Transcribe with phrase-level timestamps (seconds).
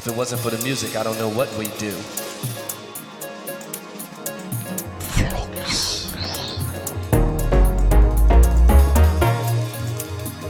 [0.00, 1.94] If it wasn't for the music, I don't know what we'd do.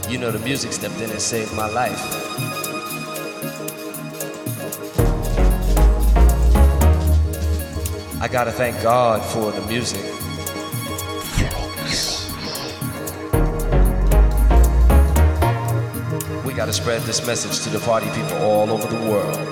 [0.09, 1.99] You know, the music stepped in and saved my life.
[8.21, 10.20] I gotta thank God for the music.
[16.71, 19.51] Gotta spread this message to the party people all over the world.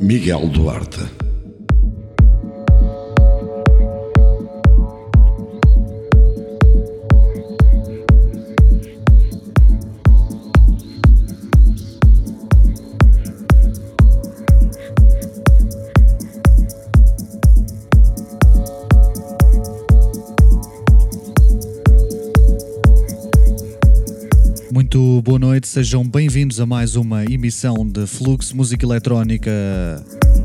[0.00, 1.01] Miguel Duarte.
[25.82, 29.50] Sejam bem-vindos a mais uma emissão de Flux Música Eletrónica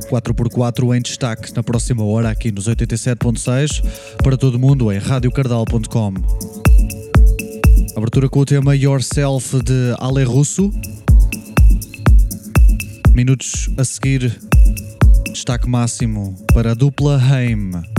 [0.10, 3.84] 4x4 em destaque na próxima hora aqui nos 87.6
[4.24, 6.14] para todo mundo em radiocardal.com.
[7.96, 10.74] Abertura com o tema Yourself de Ale Russo.
[13.14, 14.40] Minutos a seguir,
[15.32, 17.97] destaque máximo para a dupla Heim.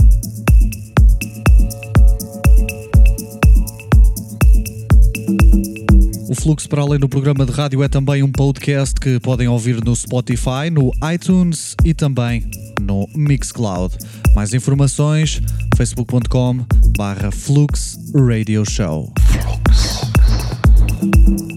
[6.39, 9.93] Fluxo para além do programa de rádio é também um podcast que podem ouvir no
[9.93, 13.93] Spotify, no iTunes e também no Mixcloud.
[14.33, 15.41] Mais informações
[15.75, 16.65] facebook.com
[16.97, 19.13] barra Flux Radio Show.
[21.01, 21.48] Por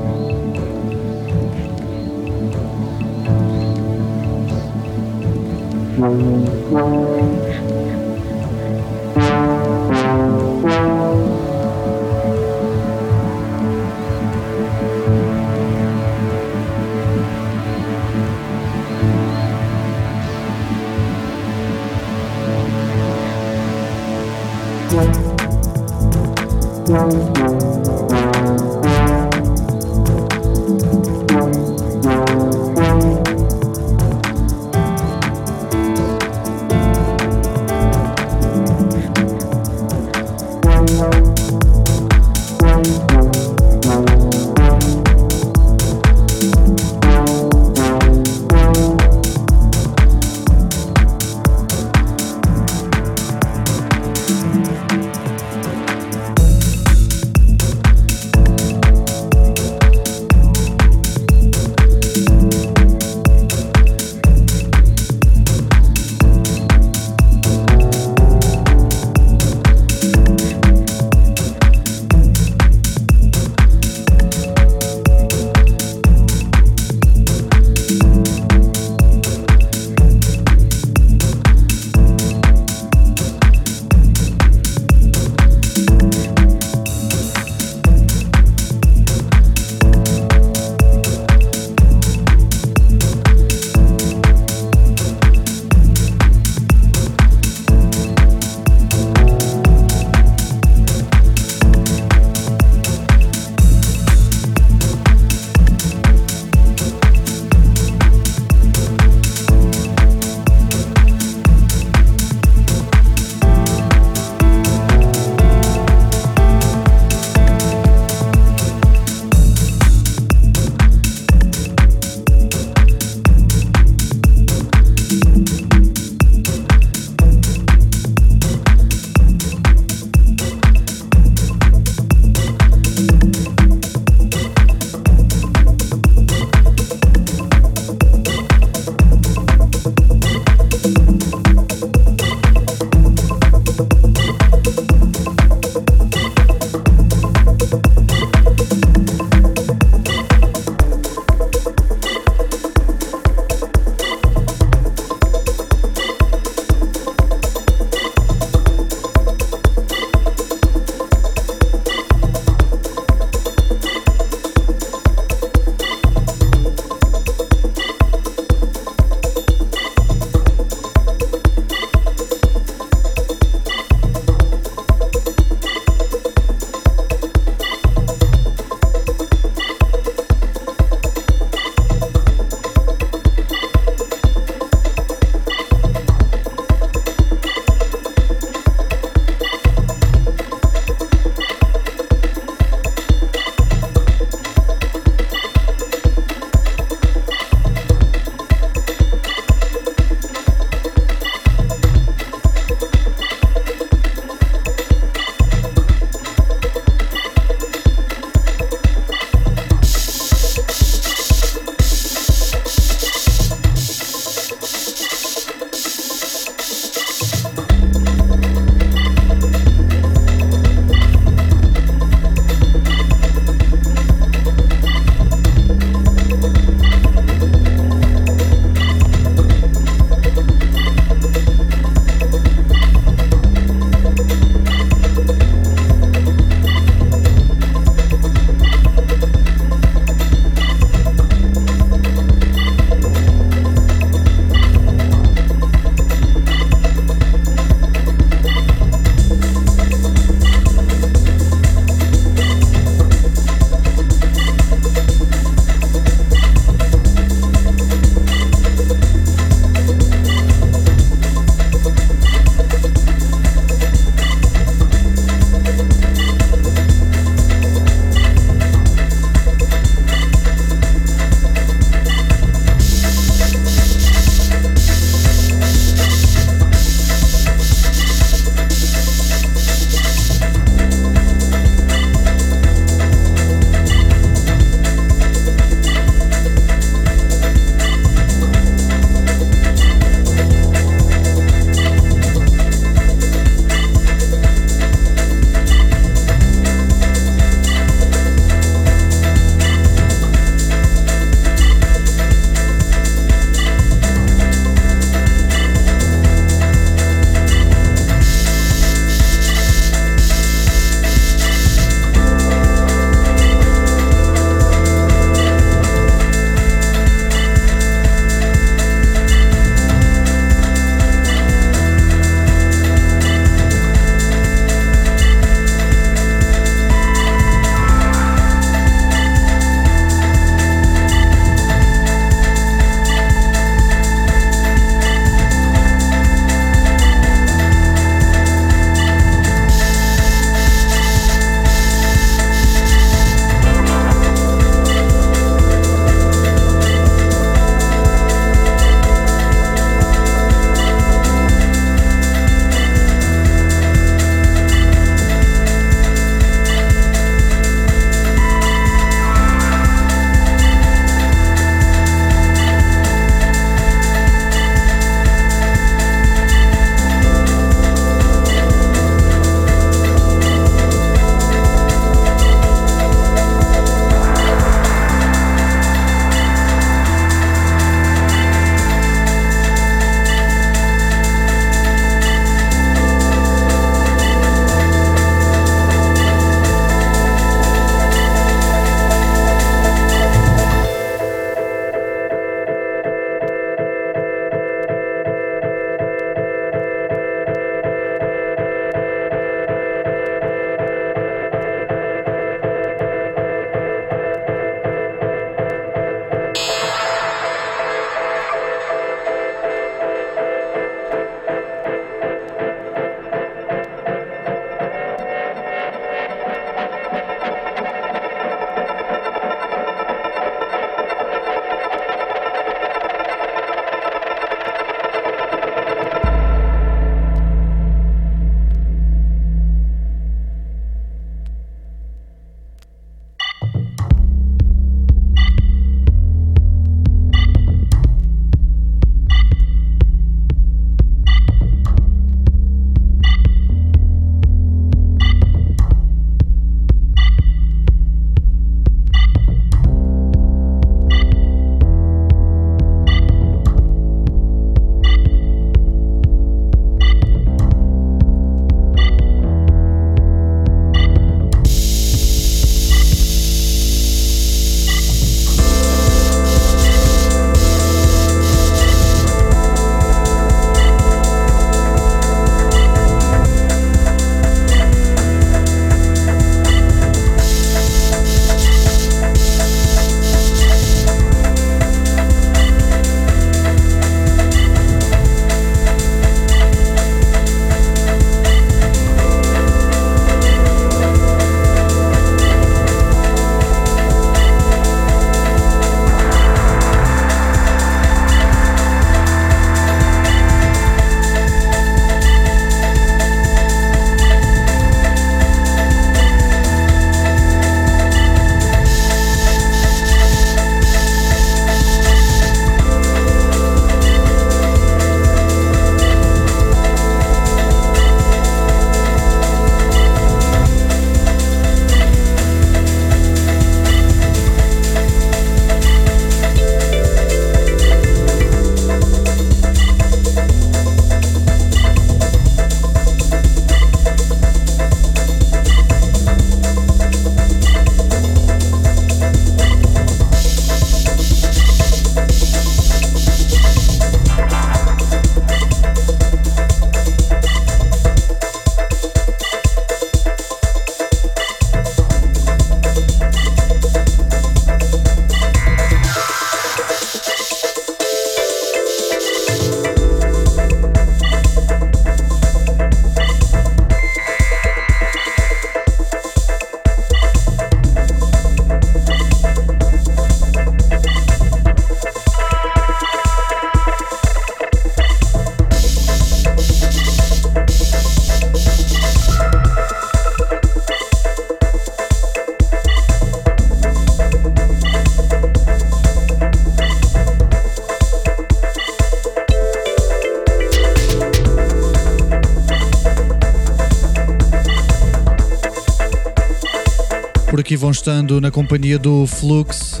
[597.90, 600.00] Estando na companhia do Flux.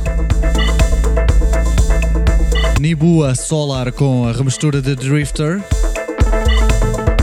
[2.78, 5.60] Nibua Solar com a remistura de Drifter.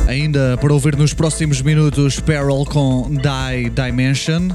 [0.07, 4.49] Ainda para ouvir nos próximos minutos Peril com Die Dimension.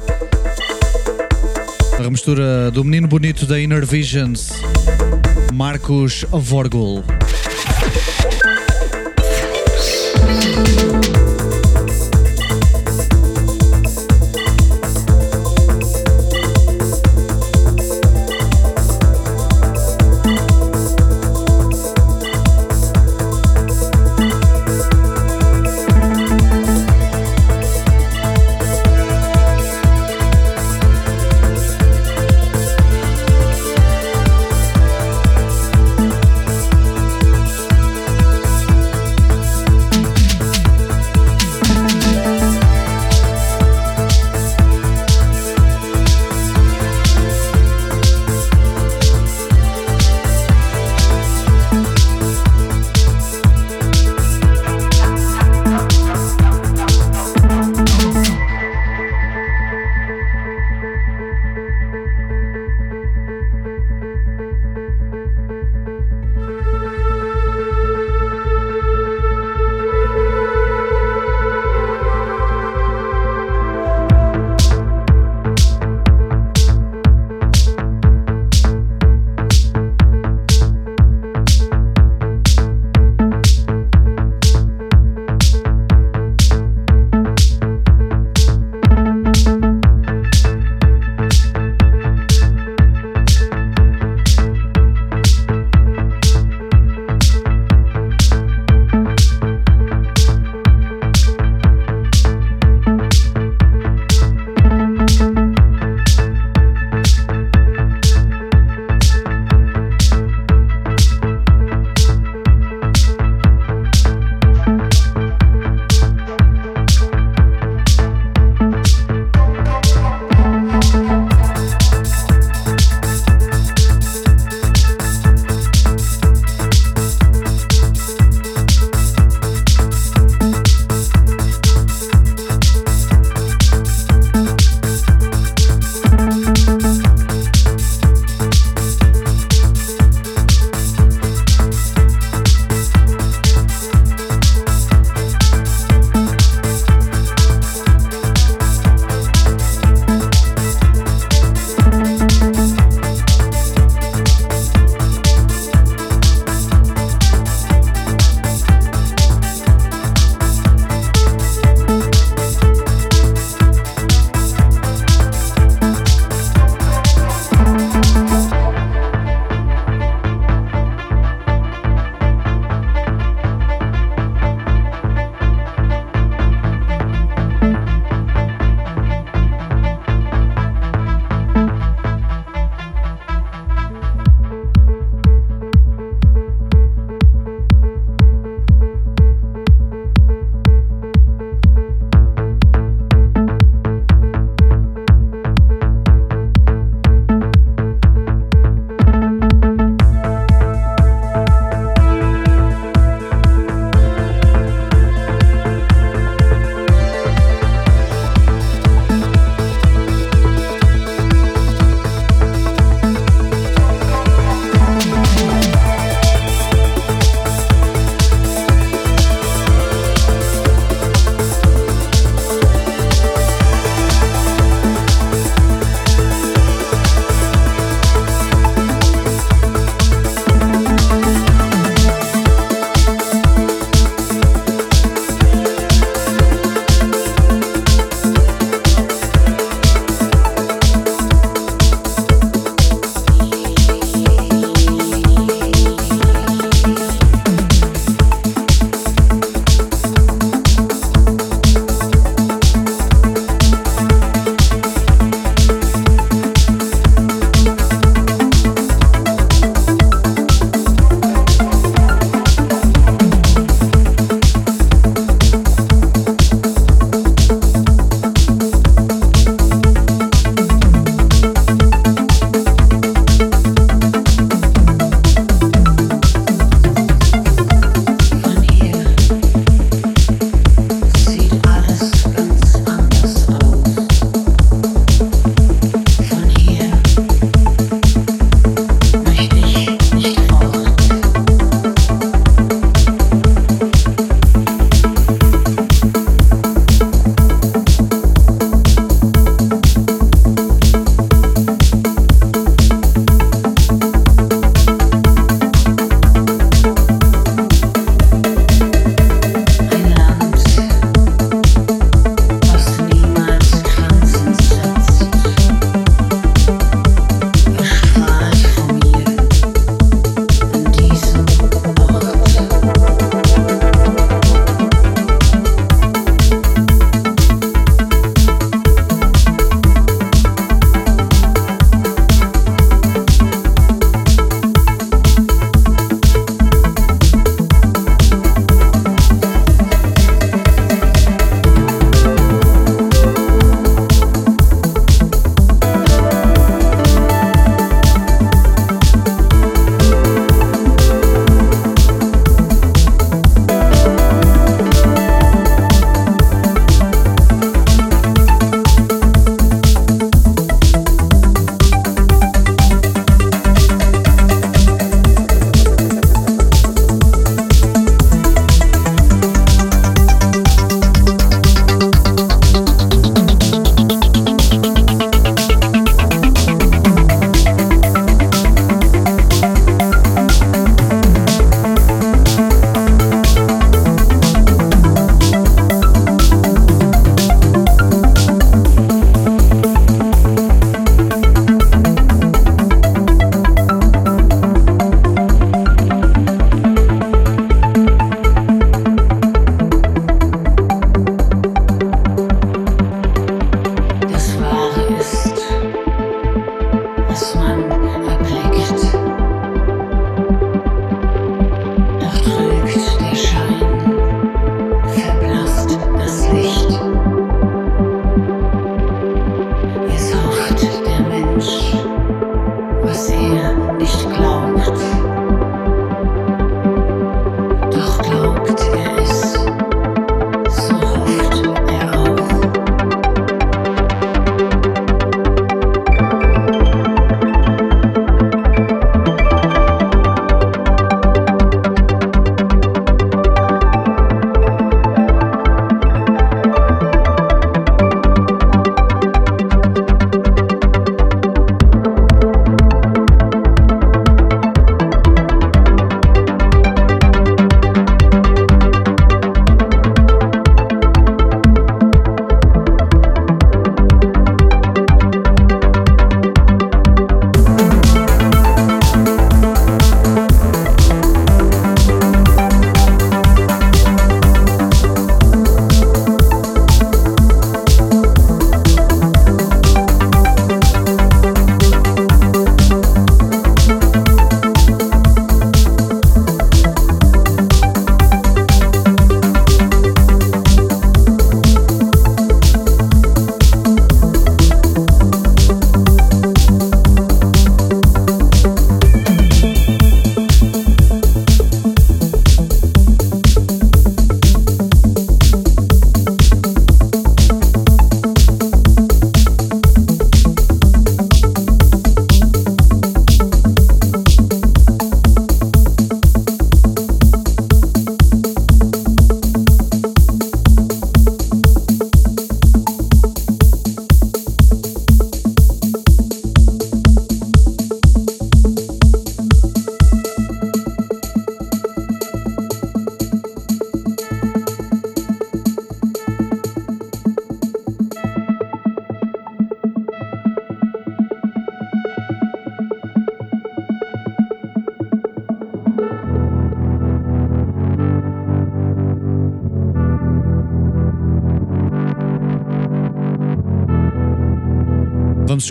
[1.98, 4.50] A remistura do menino bonito da Inner Visions,
[5.52, 7.04] Marcos Vorgul.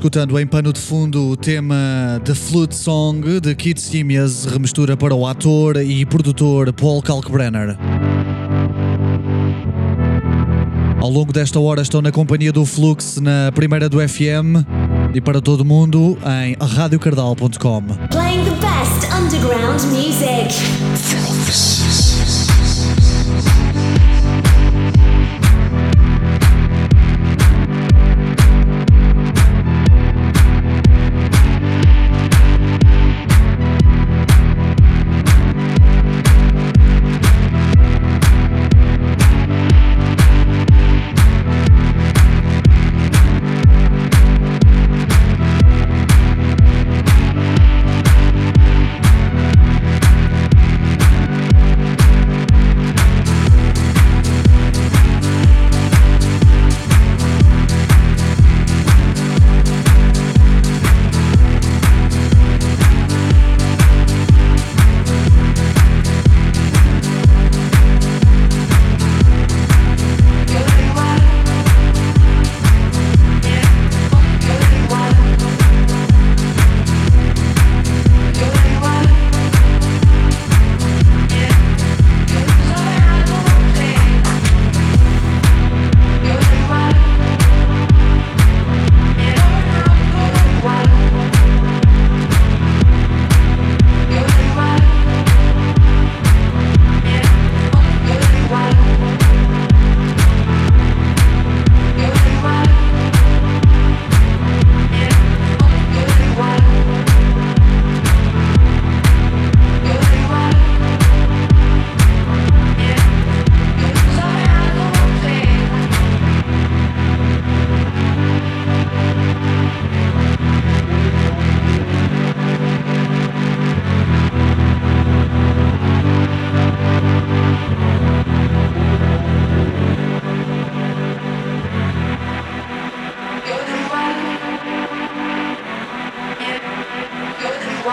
[0.02, 5.14] Escutando em pano de fundo o tema The Flute Song de Kid Simias, remistura para
[5.14, 7.78] o ator e produtor Paul Kalkbrenner.
[11.00, 14.66] Ao longo desta hora estão na companhia do Flux na primeira do FM
[15.14, 17.84] e para todo mundo em radiocardal.com.
[18.10, 20.50] Playing the best underground music.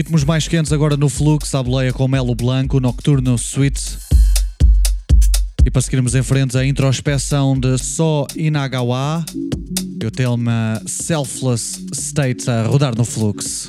[0.00, 3.98] Ritmos mais quentes agora no Flux, a boleia com Melo Blanco, Nocturno Suite.
[5.62, 9.22] E para seguirmos em frente, a introspeção de So Inagawa
[10.02, 13.68] e o tema Selfless State a rodar no Flux.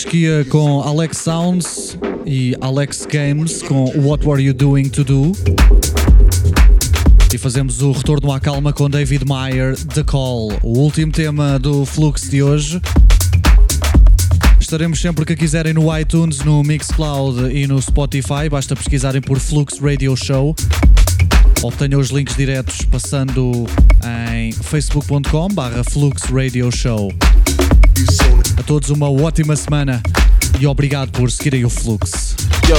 [0.00, 5.32] Fasquia com Alex Sounds e Alex Games com What Were You Doing to Do.
[7.30, 11.84] E fazemos o retorno à calma com David Meyer, The Call, o último tema do
[11.84, 12.80] Flux de hoje.
[14.58, 18.48] Estaremos sempre que quiserem no iTunes, no Mixcloud e no Spotify.
[18.50, 20.56] Basta pesquisarem por Flux Radio Show.
[21.62, 23.66] Obtenham os links diretos passando
[24.38, 27.12] em facebook.com/barra Flux Radio Show.
[28.70, 30.00] Todos uma ótima semana
[30.60, 32.36] e obrigado por seguirem o Flux.
[32.68, 32.76] Yo,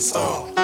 [0.00, 0.59] is.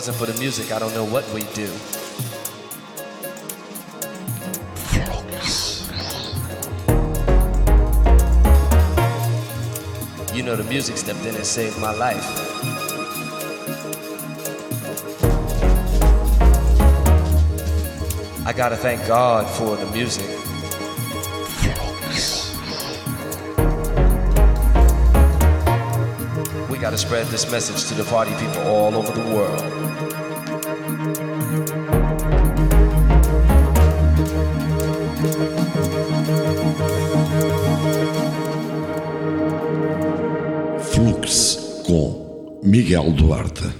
[0.00, 1.68] Wasn't for the music, I don't know what we'd do.
[10.34, 12.24] You know, the music stepped in and saved my life.
[18.46, 20.24] I gotta thank God for the music.
[26.70, 29.79] We gotta spread this message to the party people all over the world.
[42.90, 43.79] Miguel Duarte.